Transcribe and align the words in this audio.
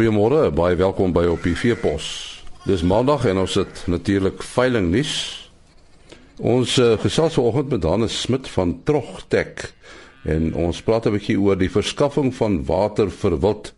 Goeiemôre, 0.00 0.46
baie 0.56 0.78
welkom 0.80 1.10
by 1.12 1.26
op 1.28 1.42
die 1.44 1.52
Veepos. 1.52 2.04
Dis 2.64 2.80
Maandag 2.80 3.26
en 3.28 3.42
ons 3.42 3.54
het 3.60 3.82
natuurlik 3.84 4.40
veiling 4.40 4.86
nuus. 4.88 5.10
Ons 6.40 6.78
uh, 6.80 6.94
gesels 7.02 7.34
vanoggend 7.36 7.74
met 7.74 7.84
Hannes 7.84 8.14
Smit 8.22 8.48
van 8.48 8.72
Trogtek 8.88 9.66
en 10.24 10.54
ons 10.56 10.80
praat 10.86 11.04
'n 11.04 11.12
bietjie 11.18 11.36
oor 11.36 11.58
die 11.60 11.68
verskaffing 11.68 12.32
van 12.38 12.64
water 12.64 13.12
vir 13.12 13.36
wild. 13.44 13.74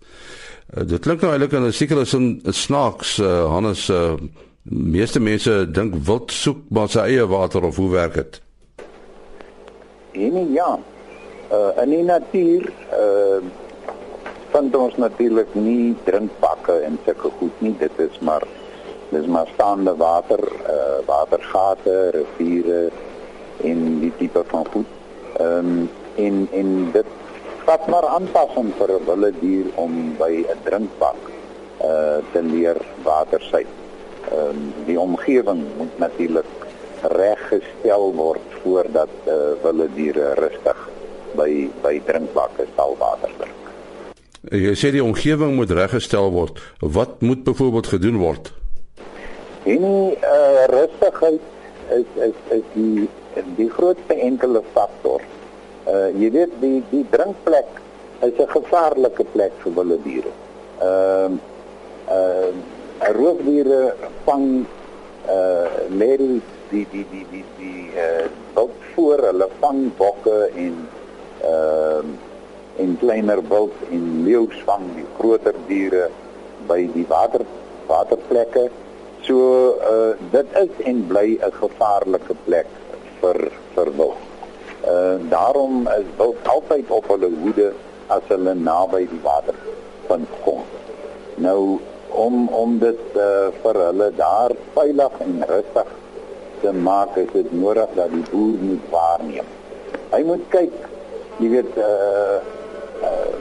Uh, 0.70 0.86
dit 0.86 1.02
klink 1.02 1.26
nou 1.26 1.32
eintlik 1.32 1.56
in 1.58 1.66
'n 1.66 1.72
sekere 1.72 2.04
sin 2.04 2.38
snaaks, 2.46 3.18
uh, 3.18 3.50
Hannes. 3.50 3.88
Uh, 3.90 4.14
meeste 4.62 5.20
mense 5.20 5.70
dink 5.74 5.94
wild 6.06 6.30
soek 6.30 6.70
maar 6.70 6.88
sy 6.88 7.00
eie 7.00 7.26
water 7.26 7.66
of 7.66 7.76
hoe 7.76 7.90
werk 7.90 8.14
dit? 8.14 8.40
En 10.12 10.52
ja, 10.52 10.78
uh, 11.50 11.82
in 11.82 11.90
die 11.90 12.04
natuur 12.04 12.70
uh 12.94 13.42
vind 14.52 14.74
ons 14.76 14.96
natuurlik 15.00 15.54
nie 15.56 15.94
drinkbakke 16.04 16.74
en 16.86 16.98
sulke 17.06 17.30
goed 17.38 17.64
nie. 17.64 17.72
Dit 17.80 17.98
is 18.04 18.18
maar 18.20 18.44
dis 19.12 19.26
maar 19.28 19.48
staande 19.54 19.94
water, 20.00 20.42
uh 20.74 21.00
watergate, 21.08 21.96
riviere 22.16 22.90
en 23.68 23.82
die 24.00 24.12
tipe 24.20 24.44
van 24.52 24.68
goed. 24.72 24.88
Ehm 25.40 25.72
um, 25.72 25.90
en 26.20 26.48
en 26.52 26.72
dit 26.92 27.12
vat 27.64 27.86
maar 27.88 28.06
aanpassing 28.16 28.72
vir 28.78 28.90
'n 28.96 29.04
wilde 29.06 29.32
dier 29.40 29.66
om 29.84 30.16
by 30.18 30.32
'n 30.54 30.60
drinkbak 30.64 31.20
uh 31.90 32.18
te 32.32 32.42
leer 32.42 32.76
water 33.04 33.40
sy. 33.52 33.64
Ehm 33.64 34.48
um, 34.48 34.74
die 34.84 35.00
omgewing 35.00 35.64
moet 35.78 35.98
natuurlik 35.98 36.52
reggestel 37.02 38.12
word 38.14 38.60
voordat 38.62 39.12
uh 39.26 39.56
wilde 39.62 39.88
diere 39.94 40.34
rustig 40.44 40.88
by 41.34 41.68
by 41.82 42.00
drinkbakke 42.06 42.66
sal 42.76 42.96
water 42.98 43.32
drink. 43.38 43.61
Jy 44.52 44.74
sê 44.76 44.90
die 44.92 45.00
omgewing 45.00 45.54
moet 45.56 45.70
reggestel 45.72 46.26
word. 46.34 46.58
Wat 46.84 47.22
moet 47.24 47.40
byvoorbeeld 47.44 47.86
gedoen 47.86 48.18
word? 48.20 48.50
En 49.64 49.84
uh 50.12 50.64
rustigheid 50.68 51.40
is 51.96 52.08
is 52.26 52.34
is 52.56 52.66
die 52.74 53.08
die 53.56 53.68
grootste 53.72 54.14
enkele 54.14 54.60
faktor. 54.74 55.24
Uh 55.88 56.10
jy 56.20 56.28
weet 56.34 56.52
die 56.60 56.82
die 56.90 57.04
drinkplek 57.14 57.80
is 58.20 58.36
'n 58.36 58.50
gevaarlike 58.52 59.24
plek 59.32 59.56
vir 59.62 59.72
wilde 59.78 59.98
diere. 60.04 60.32
Ehm 60.84 61.38
uh, 62.08 62.16
uh 62.16 62.52
roofdiere 63.16 63.94
vang 64.26 64.66
uh 65.28 65.68
lê 65.96 66.10
die 66.20 66.42
die 66.68 66.86
die 66.92 67.06
die 67.12 67.24
die 67.30 67.44
die 67.56 67.88
uh 67.96 68.28
wild 68.54 68.76
voor 68.92 69.24
hulle 69.30 69.48
vang 69.64 69.80
bokke 69.96 70.50
en 70.66 70.76
ehm 71.40 72.12
uh, 72.12 72.31
en 72.82 72.96
kleiner 73.00 73.40
wild 73.48 73.74
en 73.90 74.06
leeu's 74.26 74.58
vang 74.68 74.88
die 74.96 75.06
groter 75.18 75.56
diere 75.68 76.08
by 76.68 76.80
die 76.94 77.06
water 77.10 77.44
waterplekke. 77.88 78.68
So 79.26 79.38
uh 79.92 80.12
dit 80.34 80.58
is 80.64 80.84
en 80.90 81.06
bly 81.10 81.38
'n 81.38 81.54
gevaarlike 81.60 82.36
plek 82.44 82.68
vir 83.20 83.38
vir 83.74 83.88
wild. 84.00 84.20
Uh 84.94 85.16
daarom 85.30 85.88
is 85.98 86.08
wild 86.18 86.52
altyd 86.56 86.90
op 86.90 87.08
hulle 87.14 87.30
hoede 87.42 87.72
as 88.08 88.22
hulle 88.28 88.54
naby 88.54 89.06
die 89.14 89.22
water 89.22 89.58
van 90.06 90.26
kom. 90.44 90.62
Nou 91.36 91.78
om 92.08 92.48
om 92.48 92.78
dit 92.78 93.04
uh 93.16 93.50
vir 93.62 93.82
hulle 93.86 94.12
daar 94.16 94.52
veilig 94.74 95.20
en 95.26 95.44
rustig 95.48 95.90
te 96.62 96.72
maak, 96.72 97.16
is 97.16 97.30
dit 97.32 97.52
nodig 97.52 97.88
dat 97.94 98.10
die 98.14 98.24
boer 98.30 98.58
moet 98.62 98.90
waarneem. 98.90 99.46
Hy 100.12 100.20
moet 100.28 100.44
kyk, 100.52 100.74
jy 101.42 101.48
weet 101.56 101.78
uh, 101.80 102.36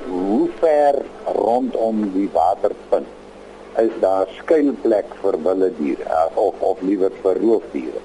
hoe 0.08 0.50
ver 0.60 1.02
rondom 1.26 2.12
die 2.14 2.30
waterpunt 2.34 3.08
is 3.78 3.92
daar 4.00 4.28
skuilplek 4.38 5.14
vir 5.22 5.38
wilde 5.44 5.70
diere 5.78 6.08
uh, 6.08 6.28
of 6.36 6.56
of 6.60 6.82
liewer 6.82 7.14
vir 7.24 7.40
roofdiere. 7.40 8.02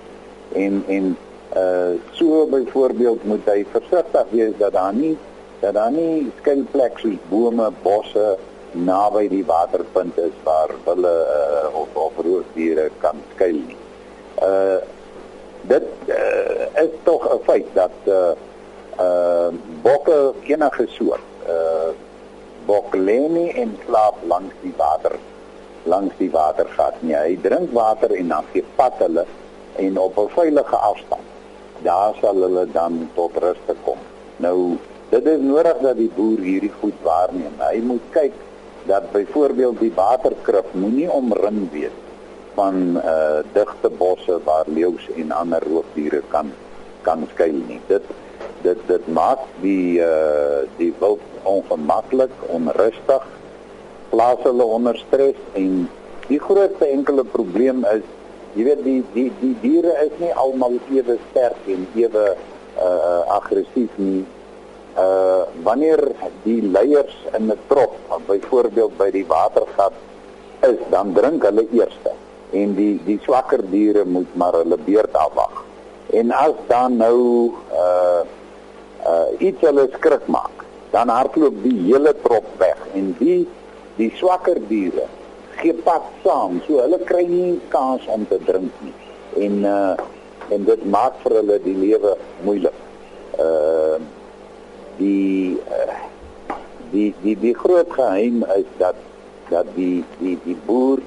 En 0.55 0.85
en 0.87 1.17
uh 1.57 1.95
so 2.13 2.47
byvoorbeeld 2.47 3.25
moet 3.25 3.49
hy 3.51 3.65
versigtig 3.73 4.27
wees 4.31 4.55
dat 4.59 4.73
daar 4.73 4.95
nie 4.95 5.17
dat 5.61 5.75
daar 5.75 5.91
nie 5.91 6.31
skuilplek 6.41 6.99
soos 6.99 7.19
bome, 7.31 7.71
bosse 7.83 8.37
naby 8.77 9.29
die 9.33 9.45
waterpunt 9.47 10.19
is 10.21 10.35
waar 10.45 10.75
hulle 10.85 11.15
uh, 11.37 11.81
of 11.81 11.95
of 11.95 12.19
roofdiere 12.25 12.91
kan 13.01 13.23
skuil 13.35 13.63
nie. 13.67 13.81
Uh 14.43 14.79
dit 15.67 15.87
uh, 16.09 16.83
is 16.83 16.93
tog 17.03 17.25
'n 17.33 17.41
feit 17.45 17.67
dat 17.75 17.97
uh 18.07 18.35
uh 19.01 19.49
bokke 19.83 20.35
enige 20.47 20.87
soort 20.87 21.21
uh 21.21 21.36
bokleni 22.67 23.49
en 23.63 23.77
slaap 23.85 24.23
langs 24.27 24.55
die 24.63 24.75
water. 24.77 25.17
Langs 25.87 26.15
die 26.19 26.31
watergat 26.31 27.03
nie. 27.03 27.15
Hy 27.15 27.39
drink 27.43 27.73
water 27.73 28.15
en 28.17 28.29
dan 28.35 28.45
gee 28.53 28.65
pad 28.77 28.99
hulle 29.05 29.27
en 29.77 29.99
op 29.99 30.19
'n 30.19 30.29
veilige 30.35 30.77
afstand. 30.77 31.27
Daar 31.83 32.15
sal 32.21 32.43
hulle 32.43 32.67
dan 32.73 33.11
tot 33.15 33.37
rus 33.37 33.63
kom. 33.85 33.99
Nou 34.37 34.79
dit 35.11 35.27
is 35.27 35.41
nodig 35.41 35.79
dat 35.81 35.97
die 35.97 36.11
boer 36.17 36.39
hierdie 36.39 36.73
goed 36.81 36.99
waarneem. 37.03 37.55
Hy 37.59 37.81
moet 37.81 38.07
kyk 38.11 38.33
dat 38.87 39.13
byvoorbeeld 39.13 39.79
die 39.81 39.93
waterkrif 39.95 40.65
moenie 40.73 41.11
omring 41.11 41.71
wees 41.71 41.97
van 42.55 42.97
uh 42.97 43.41
digte 43.53 43.91
bosse 43.91 44.41
waar 44.45 44.65
leeu's 44.67 45.09
en 45.17 45.33
ander 45.33 45.63
roofdiere 45.63 46.23
kan 46.29 46.53
kan 47.03 47.27
skuil 47.33 47.61
nie. 47.69 47.81
Dit 47.87 48.03
dit 48.63 48.79
dit 48.89 49.09
maak 49.09 49.43
die 49.63 50.01
uh 50.01 50.65
die 50.79 50.93
wild 51.01 51.23
ongemaklik, 51.43 52.33
onrustig, 52.49 53.25
plaas 54.11 54.43
hulle 54.43 54.65
onder 54.65 54.99
stres 55.07 55.39
en 55.55 55.89
die 56.29 56.41
grootste 56.43 56.87
enkele 56.87 57.25
probleem 57.25 57.85
is 57.93 58.05
jy 58.57 58.65
weet 58.65 58.83
die 58.85 59.01
die 59.15 59.29
die 59.41 59.55
diere 59.63 59.93
is 60.07 60.15
nie 60.23 60.33
almal 60.33 60.79
ewe 60.95 61.19
sterk 61.31 61.69
en 61.73 61.87
ewe 61.95 62.25
uh 62.81 63.23
aggressief 63.37 63.93
nie. 64.01 64.25
Uh 64.97 65.45
wanneer 65.63 66.01
die 66.45 66.63
leiers 66.63 67.17
in 67.37 67.53
'n 67.53 67.59
trop, 67.69 67.97
byvoorbeeld 68.27 68.97
by 68.97 69.11
die 69.11 69.27
watergat 69.27 69.93
is, 70.61 70.81
dan 70.91 71.13
drink 71.13 71.45
hulle 71.45 71.67
eerste 71.71 72.13
en 72.53 72.75
die 72.75 72.97
die 73.05 73.19
swakker 73.25 73.63
diere 73.71 74.05
moet 74.05 74.33
maar 74.35 74.53
hulle 74.53 74.79
beurt 74.89 75.15
afwag. 75.15 75.65
En 76.17 76.31
as 76.31 76.57
dan 76.69 76.97
nou 76.97 77.53
uh 77.73 78.25
uh 79.05 79.29
iets 79.39 79.61
hulle 79.61 79.89
skrik 79.99 80.27
maak, 80.33 80.65
dan 80.95 81.13
hardloop 81.13 81.63
die 81.63 81.77
hele 81.91 82.15
trop 82.25 82.49
weg 82.63 82.81
en 82.95 83.15
die 83.21 83.45
die 83.97 84.13
swakker 84.19 84.61
diere 84.69 85.07
gee 85.57 85.73
pad 85.87 86.05
saam, 86.25 86.61
so 86.67 86.81
hulle 86.83 86.99
kry 87.09 87.25
nie 87.29 87.57
kans 87.73 88.05
om 88.13 88.27
te 88.29 88.39
drink 88.49 88.85
nie. 88.85 88.95
En 89.47 89.65
uh 89.65 89.97
en 90.55 90.63
dit 90.63 90.83
maak 90.87 91.17
vir 91.25 91.33
hulle 91.41 91.57
die 91.65 91.75
lewe 91.75 92.13
moeilik. 92.47 92.77
Uh 93.43 93.99
die 95.01 95.59
uh, 95.79 95.97
die 96.93 97.09
die 97.25 97.35
die 97.43 97.55
groot 97.63 97.91
geheim 97.97 98.45
is 98.55 98.69
dat 98.83 99.01
dat 99.51 99.73
die 99.75 100.05
die 100.21 100.37
die 100.45 100.57
boer 100.69 101.03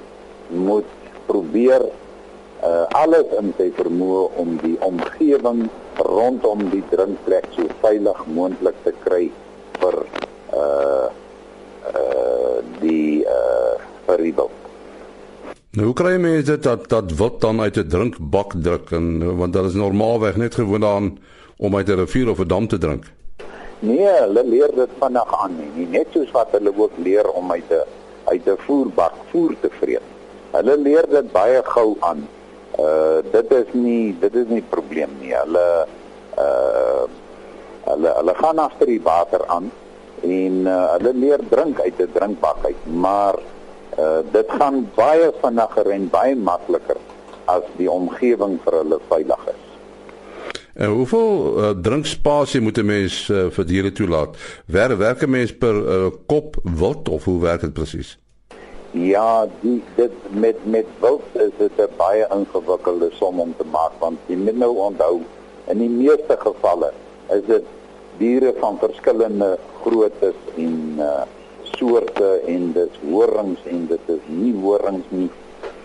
moet 0.68 0.90
probeer 1.30 1.86
uh 2.66 2.84
alles 3.00 3.32
in 3.40 3.54
sy 3.56 3.70
vermoë 3.78 4.26
om 4.42 4.58
die 4.66 4.76
omgewing 4.84 5.64
rondom 5.96 6.70
die 6.70 6.82
drinkplek 6.90 7.46
so 7.56 7.66
veilig 7.80 8.26
moontlik 8.26 8.74
te 8.84 8.92
kry 9.04 9.30
vir 9.80 9.96
uh 10.54 11.08
uh 11.94 12.58
die 12.80 13.24
uh 13.24 13.74
vir 14.06 14.18
die 14.18 14.34
wild. 14.34 14.58
Nou 15.70 15.86
hoe 15.86 15.94
kry 15.94 16.16
mense 16.18 16.50
dit 16.50 16.62
dat 16.62 16.88
dat 16.88 17.12
wat 17.18 17.40
dan 17.40 17.60
uit 17.60 17.76
'n 17.76 17.88
drinkbak 17.88 18.54
druk 18.62 18.90
en 18.90 19.36
want 19.36 19.52
dit 19.52 19.64
is 19.64 19.74
normaalweg 19.74 20.36
net 20.36 20.54
gewoon 20.54 20.84
aan 20.84 21.18
om 21.56 21.76
uit 21.76 21.88
'n 21.88 22.00
rivier 22.04 22.30
of 22.30 22.40
'n 22.40 22.48
dam 22.48 22.66
te 22.66 22.78
drink. 22.78 23.04
Nee, 23.78 24.06
hulle 24.06 24.44
leer 24.44 24.70
dit 24.74 24.90
vinnig 25.00 25.42
aan 25.42 25.56
nie, 25.56 25.70
nie 25.74 25.98
net 25.98 26.06
soos 26.12 26.30
wat 26.30 26.48
hulle 26.50 26.72
ook 26.76 26.92
leer 26.96 27.30
om 27.30 27.52
uit 27.52 27.70
'n 27.70 27.86
uit 28.24 28.46
'n 28.46 28.56
voerbak 28.66 29.14
voer 29.30 29.54
te 29.60 29.70
vreet. 29.80 30.02
Hulle 30.50 30.76
leer 30.76 31.06
dit 31.10 31.32
baie 31.32 31.62
gou 31.64 31.96
aan. 32.00 32.28
Uh 32.78 33.18
dit 33.32 33.50
is 33.52 33.72
nie 33.72 34.16
dit 34.20 34.34
is 34.34 34.46
nie 34.48 34.62
probleem 34.62 35.10
nie. 35.20 35.34
Hulle 35.34 35.86
uh 36.38 37.06
hulle 37.90 38.12
hulle 38.16 38.34
gaan 38.34 38.58
agter 38.58 38.86
die 38.86 39.02
water 39.02 39.46
aan 39.46 39.70
en 40.22 40.66
uh, 40.68 40.92
hulle 40.96 41.12
leer 41.14 41.40
drink 41.48 41.80
uit 41.80 41.98
'n 41.98 42.12
drinkbak 42.12 42.64
uit, 42.64 42.82
maar 42.86 43.38
uh, 43.98 44.20
dit 44.32 44.46
gaan 44.58 44.84
baie 44.94 45.32
vinniger 45.42 45.90
en 45.90 46.08
baie 46.10 46.36
makliker 46.36 47.00
as 47.44 47.64
die 47.76 47.90
omgewing 47.90 48.58
vir 48.64 48.78
hulle 48.82 49.00
veilig 49.08 49.46
is. 49.54 49.66
En 50.74 50.88
hoeveel 50.88 51.30
uh, 51.58 51.70
drinkspasie 51.70 52.60
moet 52.60 52.78
'n 52.78 52.86
mens 52.86 53.28
uh, 53.28 53.50
vir 53.50 53.66
diere 53.66 53.92
toelaat? 53.92 54.36
Wer 54.66 54.96
werk 54.98 55.22
'n 55.22 55.30
mens 55.30 55.56
per 55.56 55.74
uh, 55.74 56.10
kop 56.26 56.56
wild 56.62 57.08
of 57.08 57.24
hoe 57.24 57.40
werk 57.40 57.60
dit 57.60 57.72
presies? 57.72 58.18
Ja, 58.92 59.46
die 59.60 59.82
dit 59.94 60.12
met 60.30 60.56
met 60.66 60.86
wild 61.00 61.22
is 61.32 61.50
dit 61.58 61.70
'n 61.78 61.88
baie 61.96 62.26
ingewikkelde 62.30 63.10
som 63.18 63.40
om 63.40 63.54
te 63.56 63.64
maak 63.70 63.92
want 63.98 64.18
jy 64.26 64.36
moet 64.36 64.56
nou 64.58 64.76
onthou 64.76 65.20
in 65.66 65.78
die 65.78 65.88
meeste 65.88 66.36
gevalle 66.38 66.92
is 67.28 67.44
dit 67.46 67.64
diere 68.18 68.54
van 68.58 68.78
verskillende 68.78 69.58
groottes 69.82 70.34
en 70.56 70.96
uh 70.98 71.22
soorte 71.62 72.40
en 72.46 72.72
dis 72.72 72.96
horings 73.10 73.60
en 73.64 73.86
dit 73.86 74.00
is 74.06 74.24
nie 74.26 74.54
horings 74.62 75.06
nie 75.08 75.30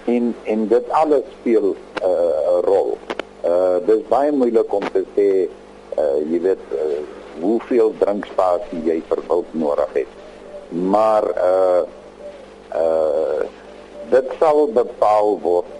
en 0.05 0.35
en 0.43 0.67
dit 0.67 0.89
alles 0.89 1.23
speel 1.39 1.75
'n 1.75 1.77
uh, 2.05 2.59
rol. 2.61 2.97
Uh 3.43 3.77
dis 3.85 4.01
baie 4.09 4.31
moeilik 4.31 4.73
om 4.73 4.83
te 4.93 5.03
sê 5.15 5.29
uh 5.97 6.17
jy 6.31 6.41
weet 6.41 6.65
uh, 6.73 6.99
hoeveel 7.41 7.93
drinkspasie 7.99 8.81
jy 8.83 9.01
vir 9.09 9.21
wild 9.27 9.53
nodig 9.53 9.93
het. 9.93 10.11
Maar 10.69 11.23
uh 11.23 11.81
dit 14.15 14.35
sal 14.39 14.67
bepaal 14.71 15.35
word 15.43 15.71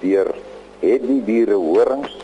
deur 0.00 0.30
het 0.80 1.02
die 1.08 1.22
diere 1.28 1.56
horings 1.60 2.14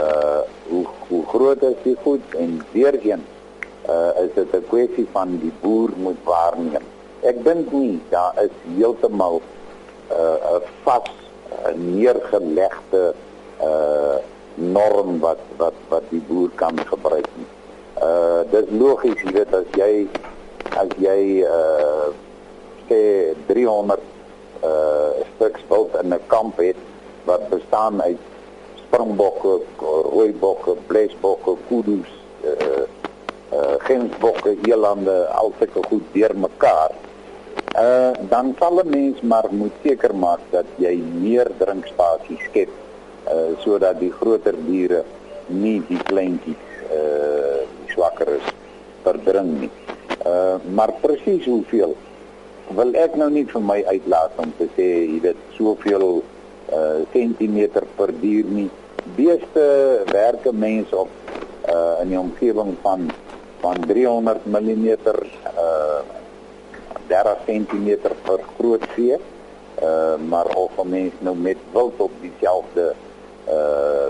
uh 0.00 0.42
hoe 0.70 0.84
hoe 1.08 1.20
groot 1.32 1.62
is 1.66 1.78
die 1.82 1.96
goed 2.04 2.34
en 2.42 2.58
weer 2.72 2.96
een 3.02 3.22
uh 3.94 4.10
is 4.22 4.30
dit 4.34 4.52
'n 4.58 4.66
kwessie 4.72 5.06
van 5.12 5.38
die 5.42 5.52
boer 5.62 5.90
moet 6.04 6.20
waarneem. 6.24 6.84
Ek 7.30 7.42
dink 7.44 7.72
nie 7.72 8.00
daar 8.10 8.34
is 8.44 8.54
heeltemal 8.76 9.40
uh 10.18 10.36
'n 10.58 10.62
vas 10.84 11.10
uh, 11.10 11.74
neergelegde 11.74 13.04
uh 13.70 14.16
norm 14.54 15.18
wat 15.20 15.42
wat 15.56 15.76
wat 15.88 16.04
die 16.10 16.22
boer 16.28 16.50
kan 16.54 16.76
gebruik 16.92 17.28
nie. 17.38 17.50
Uh 18.02 18.40
dit 18.50 18.64
is 18.68 18.78
logies, 18.82 19.20
jy 19.24 19.32
weet 19.32 19.54
as 19.54 19.68
jy 19.80 19.92
as 20.82 20.90
jy 20.98 21.20
uh 21.42 22.08
sê 22.88 23.00
300 23.46 24.19
uh 24.64 25.10
stuks 25.34 25.62
wild 25.68 25.94
in 26.02 26.12
'n 26.12 26.20
kamp 26.26 26.56
het 26.58 26.76
wat 27.24 27.48
bestaan 27.48 28.02
uit 28.02 28.18
springbokke, 28.90 29.60
rooibokke, 30.12 30.76
blesbokke, 30.86 31.56
kudus, 31.68 32.10
uh 32.44 32.84
uh 33.52 33.74
gensbokke, 33.78 34.56
elande, 34.62 35.26
al 35.28 35.52
sulke 35.58 35.82
goed 35.88 36.02
deurmekaar. 36.12 36.92
Uh 37.78 38.12
dan 38.28 38.54
sal 38.58 38.82
'n 38.82 38.90
mens 38.90 39.20
maar 39.20 39.46
moet 39.50 39.72
seker 39.82 40.14
maak 40.14 40.40
dat 40.50 40.66
jy 40.76 40.96
meer 40.96 41.48
drinkspasie 41.58 42.38
skep 42.48 42.70
uh 43.30 43.50
sodat 43.58 44.00
die 44.00 44.12
groter 44.12 44.56
diere 44.66 45.04
nie 45.46 45.82
die 45.88 46.02
kleintjies 46.10 46.64
uh 46.90 47.62
swakker 47.92 48.28
is 48.38 48.46
verdring 49.02 49.60
nie. 49.60 49.72
Uh 50.26 50.56
maar 50.74 50.92
presies 51.00 51.44
hoeveel 51.44 51.94
wil 52.76 52.92
ek 52.94 53.16
nou 53.18 53.28
nie 53.32 53.46
vir 53.50 53.62
my 53.64 53.80
uitlaat 53.88 54.36
om 54.42 54.52
te 54.58 54.68
sê 54.76 54.86
jy 55.10 55.18
weet 55.24 55.40
soveel 55.56 56.22
uh 56.70 57.00
sentimeter 57.14 57.86
per 57.96 58.12
dier 58.22 58.46
nie. 58.46 58.68
Beeste 59.16 59.64
werke 60.12 60.52
mense 60.54 60.94
op 60.96 61.10
uh 61.66 61.98
in 62.02 62.14
die 62.14 62.20
omgewing 62.20 62.76
van 62.84 63.10
van 63.62 63.82
300 63.90 64.46
mm 64.46 64.86
uh 65.02 66.00
30 67.10 67.42
cm 67.48 67.88
vir 68.26 68.46
groot 68.56 68.86
vee. 68.94 69.18
Uh 69.82 70.16
maar 70.30 70.46
of 70.54 70.78
'n 70.78 70.88
mens 70.88 71.14
nou 71.26 71.36
met 71.36 71.58
wild 71.72 71.98
op 71.98 72.12
dieselfde 72.22 72.94
uh 73.48 74.08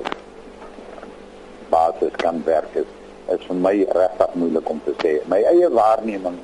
basis 1.70 2.12
kan 2.16 2.42
werk 2.44 2.74
is, 2.74 2.90
is 3.30 3.46
vir 3.46 3.56
my 3.56 3.86
regtig 3.88 4.34
moeilik 4.34 4.68
om 4.68 4.80
te 4.84 4.94
sê. 5.02 5.20
My 5.30 5.40
eie 5.42 5.70
waarneming 5.70 6.38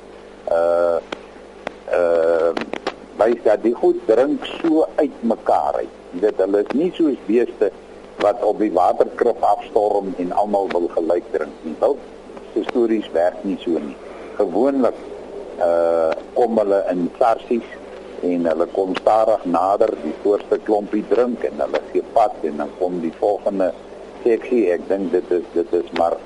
uh 0.49 0.97
uh 1.93 2.51
wys 3.17 3.39
dat 3.43 3.63
die 3.63 3.73
goed 3.73 3.97
drink 4.05 4.43
so 4.61 4.85
uitmekaar 4.95 5.79
uit. 5.81 5.93
Jy 6.13 6.19
weet 6.21 6.41
hulle 6.43 6.59
is 6.61 6.75
nie 6.77 6.91
soos 6.93 7.17
beeste 7.25 7.71
wat 8.21 8.43
op 8.45 8.59
die 8.61 8.71
waterkrib 8.73 9.41
afstorm 9.41 10.11
en 10.21 10.31
almal 10.37 10.69
wil 10.73 10.85
gelyk 10.93 11.25
drink 11.33 11.65
nie. 11.65 11.73
Wel, 11.81 11.97
stories 12.69 13.09
werk 13.15 13.41
nie 13.45 13.57
so 13.63 13.81
nie. 13.81 13.97
Gewoonlik 14.37 14.97
uh 15.57 16.13
kom 16.37 16.59
hulle 16.61 16.83
in 16.91 17.07
sarsies 17.17 17.65
en 18.27 18.45
hulle 18.45 18.67
kom 18.73 18.93
stadig 19.01 19.45
nader 19.49 19.93
die 20.03 20.13
voorste 20.21 20.59
klompie 20.69 21.03
drink 21.09 21.45
en 21.49 21.61
hulle 21.63 21.81
gee 21.91 22.05
pad 22.13 22.33
en 22.45 22.61
dan 22.61 22.73
kom 22.77 22.99
die 23.01 23.13
volgende 23.17 23.71
seksie. 24.23 24.67
Ek 24.73 24.85
dink 24.89 25.11
dit 25.15 25.31
is 25.39 25.47
dit 25.55 25.73
is 25.81 25.89
maar 25.97 26.17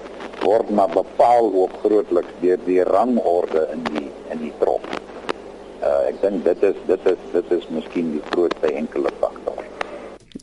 word 0.42 0.70
maar 0.76 0.92
bepaal 0.92 1.52
ook 1.64 1.80
grootliks 1.86 2.36
deur 2.42 2.60
die 2.66 2.82
rangorde 2.84 3.68
in 3.76 3.88
die 3.94 4.08
in 4.34 4.44
die 4.44 4.54
trop. 4.60 4.84
Uh 5.82 6.10
ek 6.10 6.22
dink 6.22 6.44
dit 6.46 6.64
is 6.64 6.78
dit 6.88 7.06
is 7.14 7.22
dit 7.34 7.52
is 7.58 7.68
miskien 7.70 8.12
die 8.12 8.24
grootste 8.30 8.74
enkele 8.74 9.10
faktor. 9.20 9.64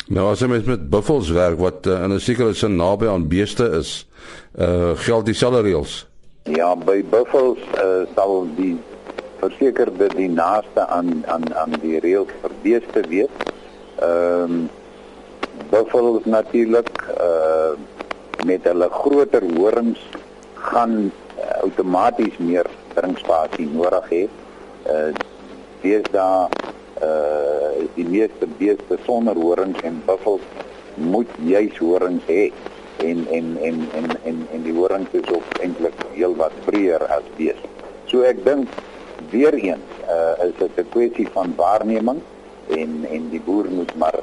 Nou 0.09 0.31
as 0.33 0.41
jy 0.41 0.49
met 0.51 0.67
met 0.67 0.91
buffels 0.91 1.31
werk 1.31 1.59
wat 1.63 1.87
uh, 1.87 2.03
in 2.05 2.13
'n 2.13 2.21
sekere 2.21 2.55
sin 2.55 2.77
naby 2.77 3.07
aan 3.09 3.29
beeste 3.29 3.71
is, 3.79 4.07
uh 4.59 4.97
geld 4.97 5.27
dieselfde 5.27 5.63
reëls. 5.63 6.07
Ja, 6.49 6.75
by 6.77 7.05
buffels 7.11 7.61
uh, 7.77 8.09
sal 8.17 8.47
die 8.57 8.79
versekerde 9.39 10.09
die 10.17 10.29
naaste 10.29 10.87
aan 10.87 11.23
aan 11.27 11.45
aan 11.55 11.77
die 11.83 12.01
reëls 12.01 12.33
vir 12.43 12.53
beeste 12.63 13.05
wees. 13.09 13.35
Ehm 14.01 14.43
um, 14.43 14.69
buffels 15.71 16.25
natuurlik 16.25 16.91
uh 17.21 17.77
met 18.45 18.65
hulle 18.65 18.89
groter 18.91 19.45
horings 19.57 20.01
gaan 20.55 21.11
uh, 21.11 21.63
outomaties 21.63 22.37
meer 22.39 22.67
drinkspasie 22.95 23.67
nodig 23.73 24.11
hê. 24.11 24.23
Dis 25.83 26.03
daar 26.13 26.49
uh 27.03 27.85
die 27.95 28.07
meeste 28.07 28.47
beeste 28.59 28.99
sonder 29.07 29.37
horings 29.39 29.81
en 29.87 30.03
buffels 30.07 30.43
moet 30.95 31.31
juis 31.47 31.77
horings 31.79 32.25
hê 32.27 32.49
en 33.07 33.27
en 33.31 33.57
en 33.63 33.79
en 33.95 34.09
en 34.25 34.39
en 34.53 34.63
die 34.63 34.75
horings 34.75 35.15
is 35.21 35.31
ook 35.35 35.61
eintlik 35.63 35.95
heel 36.15 36.35
wat 36.37 36.55
breër 36.67 37.05
as 37.15 37.27
bees. 37.37 37.61
So 38.11 38.27
ek 38.27 38.43
dink 38.45 38.69
weer 39.31 39.55
eens 39.55 40.01
uh, 40.09 40.35
is 40.47 40.55
dit 40.59 40.79
'n 40.79 40.89
kwessie 40.91 41.29
van 41.33 41.55
waarneming 41.57 42.21
en 42.69 43.05
en 43.11 43.31
die 43.31 43.41
boer 43.41 43.71
moet 43.71 43.95
maar 43.97 44.19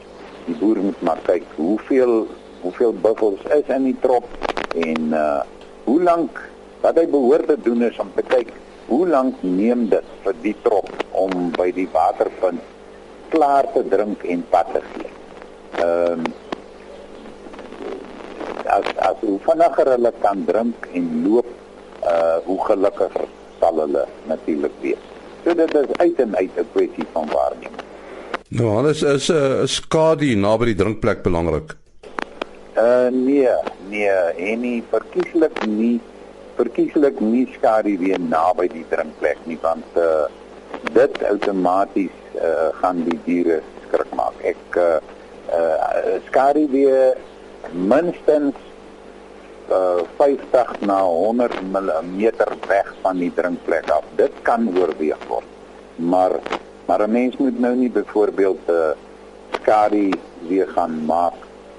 die 0.46 0.56
boer 0.56 0.78
moet 0.78 1.02
maar 1.02 1.20
kyk 1.26 1.44
hoeveel 1.56 2.28
hoeveel 2.62 2.94
buffels 3.02 3.42
is 3.56 3.68
in 3.76 3.84
die 3.84 4.00
trop 4.02 4.26
en 4.76 5.14
uh 5.14 5.42
hoe 5.86 6.02
lank 6.02 6.42
wat 6.82 6.98
hy 6.98 7.06
behoort 7.08 7.48
te 7.48 7.58
doen 7.62 7.82
is 7.86 8.00
om 8.00 8.10
te 8.16 8.24
kyk 8.28 8.50
hoe 8.88 9.08
lank 9.08 9.44
neem 9.44 9.88
dit 9.90 10.16
vir 10.24 10.36
die 10.42 10.56
trop 10.64 10.90
om 11.12 11.52
by 11.58 11.72
die 11.76 11.88
waterpunt 11.94 12.62
klaar 13.34 13.68
te 13.74 13.84
drink 13.90 14.24
en 14.24 14.44
pad 14.50 14.74
te 14.74 14.82
gee. 14.94 15.14
Ehm 15.84 16.26
um, 16.26 16.34
as 18.76 18.88
as 19.08 19.18
hoe 19.22 19.38
vinniger 19.46 19.90
hulle 19.94 20.12
kan 20.22 20.44
drink 20.46 20.88
en 20.98 21.10
loop, 21.26 21.50
uh 22.04 22.38
hoe 22.46 22.60
gelukkiger 22.66 23.28
sal 23.60 23.82
hulle 23.84 24.06
natuurlik 24.30 24.78
wees. 24.82 25.02
So 25.44 25.54
dit 25.54 25.76
is 25.82 25.98
uit 26.02 26.22
en 26.26 26.36
uit 26.36 26.58
'n 26.58 26.70
kwessie 26.74 27.08
van 27.14 27.28
waarneming. 27.34 27.82
Nou, 28.48 28.78
alles 28.78 29.02
is 29.04 29.30
'n 29.30 29.36
uh, 29.36 29.66
skadu 29.66 30.36
naby 30.36 30.66
die 30.66 30.80
drinkplek 30.82 31.24
belangrik. 31.24 31.76
Uh 32.78 33.08
nee, 33.12 33.50
nee, 33.90 34.10
en 34.52 34.60
nie 34.60 34.84
verkieslik 34.90 35.66
nie 35.66 36.02
verkieslik 36.56 37.20
nie 37.22 37.46
skadu 37.58 37.98
weer 38.00 38.20
naby 38.20 38.68
die 38.72 38.86
drinkplek 38.90 39.40
nie 39.46 39.60
want 39.62 40.00
uh 40.00 40.28
dit 40.96 41.24
outomaties 41.30 42.16
uh 42.36 42.70
gaan 42.82 43.04
die 43.08 43.20
diere 43.26 43.62
skrik 43.86 44.12
maak. 44.16 44.36
Ek 44.44 44.78
uh, 44.80 45.00
uh 45.56 46.18
skadu 46.28 46.68
weer 46.72 47.16
minstens 47.72 48.56
uh, 49.70 50.04
50 50.18 50.86
na 50.86 51.00
100 51.04 51.62
mm 51.72 52.22
weg 52.68 52.94
van 53.02 53.18
die 53.18 53.32
drinkplek 53.34 53.90
af. 53.90 54.06
Dit 54.16 54.34
kan 54.44 54.70
oorweeg 54.78 55.20
word. 55.28 55.50
Maar 55.96 56.40
maar 56.86 57.02
'n 57.08 57.12
mens 57.12 57.38
moet 57.38 57.60
nou 57.60 57.76
nie 57.76 57.90
byvoorbeeld 57.90 58.68
'n 58.68 58.72
uh, 58.72 58.92
skadu 59.62 60.10
weer 60.48 60.68
gaan 60.68 61.06
maak 61.06 61.34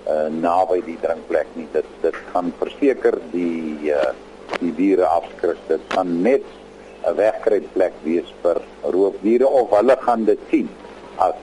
uh, 0.09 0.27
naby 0.41 0.83
die 0.85 0.99
drinkplek 1.01 1.47
nie. 1.53 1.69
Dit 1.73 1.87
dit 2.01 2.17
gaan 2.33 2.53
verseker 2.59 3.19
die 3.31 3.93
uh, 3.93 4.11
die 4.61 4.73
diere 4.75 5.07
afskrik. 5.07 5.59
Dit 5.69 5.81
gaan 5.95 6.23
net 6.23 6.45
'n 7.07 7.15
wegkruipplek 7.17 7.93
wees 8.03 8.35
vir 8.43 8.61
roofdiere 8.83 9.47
of 9.47 9.71
hulle 9.71 9.97
gaan 10.01 10.25
dit 10.25 10.39
sien 10.51 10.69
as 11.17 11.35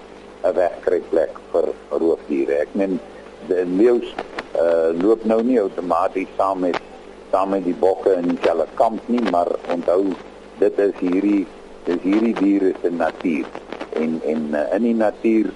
'n 0.44 0.54
wegkruipplek 0.54 1.40
vir 1.52 1.70
roofdiere. 1.90 2.54
Ek 2.54 2.74
meen 2.74 3.00
die 3.48 3.66
leeu's 3.66 4.14
uh, 4.56 4.92
loop 5.02 5.24
nou 5.26 5.42
nie 5.44 5.60
outomaties 5.62 6.32
saam 6.38 6.60
met 6.60 6.80
saam 7.32 7.50
met 7.50 7.64
die 7.66 7.78
bokke 7.80 8.14
in 8.14 8.28
dieselfde 8.36 8.68
kamp 8.76 9.02
nie, 9.08 9.22
maar 9.32 9.50
onthou 9.74 10.14
dit 10.60 10.80
is 10.80 10.94
hierdie 11.00 11.48
dis 11.88 12.02
hierdie 12.04 12.36
diere 12.38 12.74
se 12.82 12.92
natuur 12.92 13.48
en 14.00 14.20
en 14.24 14.46
uh, 14.54 14.68
in 14.76 14.88
die 14.90 14.96
natuur 14.96 15.50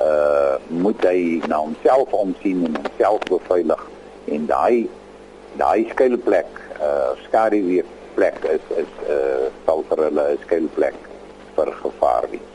uh 0.00 0.56
moet 0.68 1.04
hy 1.04 1.42
na 1.48 1.58
homself 1.60 2.12
omsien 2.16 2.64
en 2.66 2.78
homself 2.78 3.26
beveilig 3.28 3.82
en 4.36 4.46
daai 4.48 4.88
daai 5.60 5.84
skuilplek 5.90 6.59
uh 6.80 7.10
skaduwee 7.26 7.84
plek 8.14 8.38
is 8.44 8.64
is 8.76 8.92
uh 9.08 9.48
sal 9.66 9.84
vir 9.88 10.04
hulle 10.06 10.24
'n 10.32 10.38
skuilplek 10.44 10.96
vir 11.56 11.72
gevaar 11.82 12.26
wees. 12.30 12.48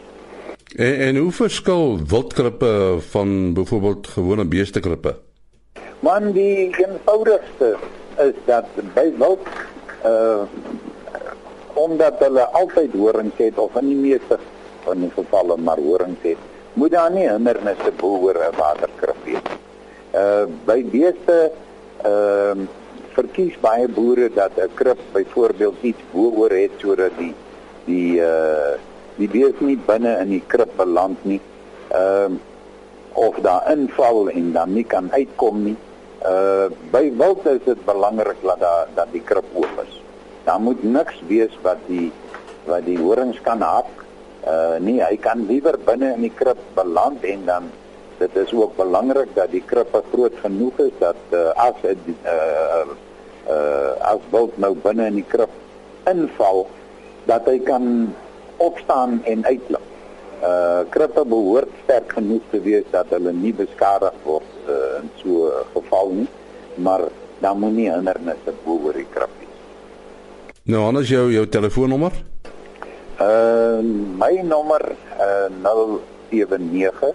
En 0.76 0.96
en 1.08 1.16
hoe 1.16 1.32
verskil 1.32 2.00
wildkrippe 2.08 2.98
van 3.12 3.54
byvoorbeeld 3.54 4.08
gewone 4.08 4.46
beestekrippe? 4.46 5.16
Man 6.00 6.32
die 6.32 6.70
eenvoudigste 6.76 7.78
is 8.18 8.38
dat 8.46 8.68
by 8.94 9.12
wild 9.18 9.48
uh 10.06 10.44
omdat 11.76 12.20
hulle 12.24 12.46
altyd 12.56 12.94
horings 12.96 13.38
het 13.38 13.58
of 13.60 13.76
in 13.76 13.88
die 13.88 14.00
meeste 14.00 14.38
van 14.86 15.02
die 15.04 15.12
gevalle 15.12 15.58
maar 15.58 15.80
horings 15.84 16.22
het, 16.24 16.38
moet 16.74 16.92
daar 16.92 17.12
nie 17.12 17.28
hindernisse 17.28 17.92
bo 18.00 18.16
oor 18.28 18.40
'n 18.40 18.56
waterkrib 18.58 19.20
wees. 19.26 19.48
Uh 20.14 20.46
by 20.66 20.84
beeste 20.84 21.52
ehm 22.04 22.62
uh, 22.62 22.68
verkies 23.16 23.56
baie 23.64 23.88
boere 23.88 24.30
dat 24.34 24.58
'n 24.58 24.74
krib 24.80 25.00
byvoorbeeld 25.14 25.76
iets 25.82 26.04
bo 26.12 26.32
oor 26.42 26.52
het 26.52 26.72
sodat 26.78 27.12
die 27.18 27.34
die 27.86 28.20
uh 28.20 28.76
die 29.16 29.30
beeste 29.32 29.64
nie 29.64 29.80
binne 29.80 30.18
in 30.20 30.30
die 30.30 30.44
krib 30.48 30.72
beland 30.76 31.20
nie. 31.24 31.42
Ehm 31.90 32.34
uh, 32.34 32.40
of 33.16 33.36
daar 33.40 33.72
inval 33.72 34.30
en 34.30 34.52
dan 34.52 34.74
nie 34.74 34.84
kan 34.84 35.08
uitkom 35.12 35.64
nie. 35.64 35.78
Uh 36.24 36.68
by 36.92 37.12
wild 37.18 37.46
is 37.46 37.64
dit 37.66 37.86
belangrik 37.86 38.42
dat 38.44 38.60
daar 38.60 38.88
dat 38.96 39.12
die 39.12 39.24
krib 39.24 39.46
oop 39.54 39.84
is. 39.88 40.02
Daar 40.44 40.60
moet 40.60 40.84
niks 40.84 41.22
wees 41.28 41.56
wat 41.62 41.80
die 41.88 42.12
wat 42.66 42.86
die 42.86 42.98
horings 43.00 43.42
kan 43.42 43.62
hak. 43.62 43.88
Uh 44.48 44.76
nee, 44.80 45.00
hy 45.00 45.16
kan 45.18 45.46
liewer 45.48 45.80
binne 45.86 46.14
in 46.14 46.28
die 46.28 46.36
krib 46.36 46.60
beland 46.74 47.24
en 47.24 47.46
dan 47.46 47.72
dit 48.18 48.36
is 48.36 48.54
ook 48.54 48.76
belangrik 48.76 49.32
dat 49.36 49.52
die 49.52 49.64
krib 49.66 49.96
groot 50.12 50.36
genoeg 50.42 50.80
is 50.80 50.94
dat 51.00 51.20
uh, 51.32 51.52
as 51.56 51.76
dit 51.82 51.98
uh 52.24 52.96
uh 53.50 54.14
as 54.14 54.22
wild 54.32 54.58
nou 54.58 54.76
binne 54.84 55.08
in 55.08 55.20
die 55.22 55.28
krib 55.28 55.50
inval 56.10 56.68
dat 57.26 57.46
hy 57.50 57.60
kan 57.60 58.14
opstaan 58.58 59.22
en 59.26 59.46
uitloop 59.46 59.92
uh 60.46 60.82
krippe 60.90 61.26
behoort 61.26 61.70
sterk 61.84 62.14
genoeg 62.18 62.42
te 62.52 62.62
wees 62.62 62.88
dat 62.92 63.10
hulle 63.10 63.34
nie 63.34 63.54
beskadig 63.54 64.14
word 64.24 64.50
uh, 64.70 65.02
in 65.02 65.10
so 65.22 65.50
'n 65.50 65.66
geval 65.74 66.10
nie 66.22 66.30
maar 66.76 67.02
dan 67.40 67.60
moet 67.60 67.76
nie 67.76 67.92
hindernisse 67.92 68.54
bo 68.64 68.80
oor 68.84 68.94
die 68.94 69.08
krip 69.14 69.30
wees. 69.40 69.50
Nou 70.64 70.86
anders 70.88 71.10
jou 71.10 71.32
jou 71.32 71.48
telefoonnommer? 71.48 72.12
Uh 73.22 73.80
my 74.20 74.42
nommer 74.44 74.96
uh 75.20 75.48
079 76.30 77.14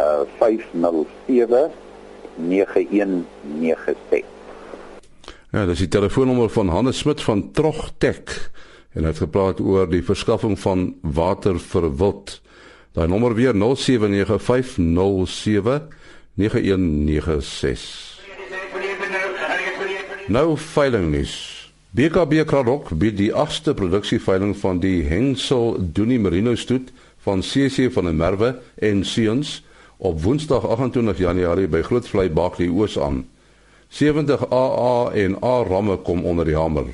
uh 0.00 0.20
507 0.38 1.70
9196. 2.36 4.35
Ja, 5.56 5.62
dis 5.64 5.78
die 5.80 5.88
telefoonnommer 5.88 6.50
van 6.52 6.68
Hannes 6.68 6.98
Smit 6.98 7.22
van 7.24 7.50
Trogtek 7.56 8.28
en 8.92 9.06
hy 9.06 9.08
het 9.08 9.22
gepraat 9.22 9.56
oor 9.64 9.88
die 9.88 10.02
verskaffing 10.04 10.58
van 10.60 11.00
water 11.00 11.56
vir 11.56 11.96
wild. 11.96 12.44
Daai 12.92 13.08
nommer 13.08 13.32
weer 13.38 13.56
0795079196. 13.56 13.64
Nou 20.28 20.58
veiling 20.60 21.08
nuus. 21.14 21.34
BKB 21.96 22.44
Kraddock 22.44 22.92
bied 22.92 23.16
die 23.16 23.32
8ste 23.32 23.72
produksieveiling 23.78 24.52
van 24.60 24.76
die 24.84 25.08
Hensel 25.08 25.80
Doenie 25.80 26.20
Merino 26.20 26.52
stoet 26.52 26.92
van 27.24 27.40
CC 27.40 27.88
van 27.96 28.04
der 28.10 28.18
Merwe 28.20 28.60
en 28.76 29.04
Seuns 29.08 29.64
op 29.96 30.20
Woensdag 30.20 30.68
28 30.68 31.16
Januarie 31.24 31.64
by 31.68 31.80
Grootvlei 31.80 32.28
Baklie 32.28 32.68
Oos 32.68 33.00
aan. 33.00 33.24
70 33.88 34.48
AA 34.50 35.10
en 35.12 35.36
A 35.42 35.62
ramme 35.64 35.96
kom 35.96 36.24
onder 36.24 36.44
die 36.44 36.56
hamer. 36.56 36.86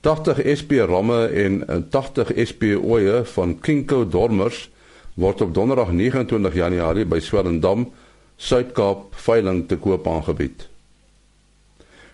80 0.00 0.42
SP 0.60 0.72
ramme 0.86 1.26
en 1.26 1.86
80 1.90 2.32
SP 2.48 2.62
oeye 2.78 3.24
van 3.24 3.58
Kinko 3.60 4.04
Dormers 4.08 4.68
word 5.16 5.40
op 5.40 5.54
Donderdag 5.54 5.92
29 5.92 6.54
Januarie 6.54 7.06
by 7.08 7.18
Swellendam, 7.24 7.88
Suid-Kaap 8.36 9.16
veiling 9.16 9.64
te 9.68 9.78
koop 9.80 10.06
aangebied. 10.06 10.66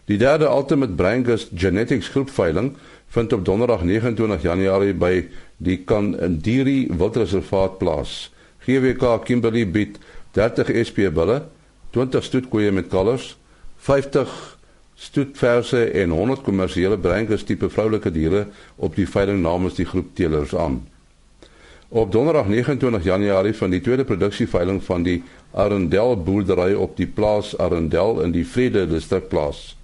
Die 0.06 0.18
derde 0.18 0.48
Ultimate 0.50 0.94
Brangus 0.94 1.48
Genetics 1.54 2.08
groep 2.14 2.30
veiling 2.30 2.72
vind 3.14 3.32
op 3.32 3.44
Donderdag 3.44 3.82
29 3.82 4.42
Januarie 4.42 4.94
by 4.94 5.26
die 5.62 5.80
Kandiri 5.84 6.86
Wildreservaat 6.90 7.78
plaas. 7.78 8.30
GWK 8.64 9.18
Kimberley 9.26 9.66
bied 9.66 9.98
30 10.38 10.72
SP 10.86 11.10
bulle, 11.12 11.42
20 11.92 12.24
stoetkoeie 12.24 12.72
met 12.72 12.88
kalvers, 12.88 13.34
50 13.84 14.58
stoetverse 14.94 15.84
en 15.84 16.10
100 16.10 16.42
kommersiële 16.46 16.98
breingers 16.98 17.44
tipe 17.44 17.68
vroulike 17.68 18.10
diere 18.14 18.46
op 18.76 18.96
die 18.96 19.08
veiling 19.08 19.42
namens 19.42 19.76
die 19.76 19.86
groep 19.86 20.14
teelers 20.16 20.54
aan. 20.56 20.80
Op 21.92 22.12
Donderdag 22.12 22.48
29 22.48 23.04
Januarie 23.04 23.52
van 23.54 23.70
die 23.70 23.80
tweede 23.84 24.04
produksieveiling 24.08 24.80
van 24.84 25.02
die 25.04 25.18
Arendel 25.52 26.16
boerdery 26.16 26.72
op 26.72 26.96
die 26.96 27.06
plaas 27.06 27.52
Arendel 27.58 28.22
in 28.24 28.32
die 28.32 28.46
Vrede 28.48 28.86
distrik 28.88 29.28
plaas. 29.28 29.74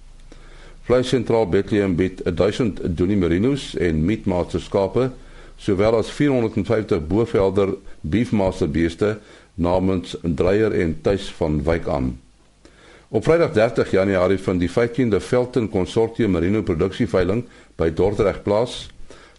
Vleis 0.89 1.11
sentraal 1.13 1.45
Bethlehem 1.49 1.93
bied 1.95 2.23
1000 2.25 2.81
Donie 2.97 3.17
Merinos 3.17 3.75
en 3.77 4.01
Meatmaster 4.05 4.61
skape 4.61 5.11
sowel 5.59 5.99
as 5.99 6.09
450 6.09 7.07
Bovelder 7.07 7.75
Beefmaster 8.01 8.71
beeste 8.71 9.17
namens 9.59 10.15
Dreyer 10.23 10.71
en 10.71 10.95
Tuis 11.01 11.27
van 11.35 11.63
Wyk 11.63 11.87
aan. 11.87 12.13
Op 13.09 13.23
Vrydag 13.23 13.51
30 13.51 13.91
Januarie 13.91 14.39
van 14.39 14.57
die 14.57 14.69
15de 14.69 15.19
Velton 15.19 15.69
Consortium 15.69 16.31
Merino 16.31 16.61
produksieveiling 16.61 17.43
by 17.75 17.89
Dordrecht 17.93 18.43
plaas. 18.43 18.87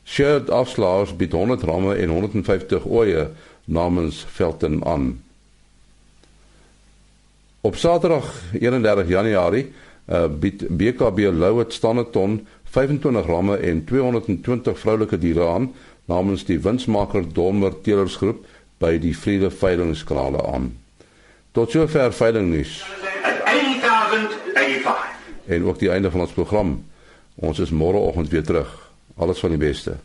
Shared 0.05 0.51
afslaers 0.51 1.15
bied 1.17 1.33
100 1.33 1.63
ramme 1.63 1.95
en 1.95 2.09
150 2.09 2.87
oeye 2.87 3.29
namens 3.65 4.25
Velton 4.29 4.85
aan. 4.85 5.23
Op 7.61 7.77
Saterdag 7.77 8.33
31 8.59 9.09
Januarie 9.09 9.73
uh, 10.11 10.27
bied 10.27 10.67
BKB 10.69 11.31
Louet 11.33 11.73
Standerton 11.73 12.47
25 12.65 13.27
ramme 13.27 13.57
en 13.57 13.85
220 13.85 14.79
vroulike 14.79 15.19
diere 15.19 15.47
aan 15.47 15.73
namens 16.11 16.45
die 16.49 16.59
winsmaker 16.65 17.25
Dormer 17.33 17.77
Telersgroep 17.87 18.43
by 18.83 18.97
die 19.03 19.15
Vrede 19.17 19.51
Veilingskrale 19.55 20.43
aan. 20.51 20.73
Tot 21.55 21.71
sover 21.75 22.13
veiling 22.15 22.51
nuus. 22.51 22.81
1085. 23.47 25.09
En 25.51 25.65
ook 25.67 25.79
die 25.79 25.91
einde 25.91 26.11
van 26.11 26.21
ons 26.27 26.35
program. 26.37 26.77
Ons 27.35 27.59
is 27.59 27.71
môreoggend 27.75 28.31
weer 28.31 28.45
terug. 28.47 28.71
Alles 29.17 29.43
van 29.43 29.55
die 29.55 29.61
beste. 29.61 29.99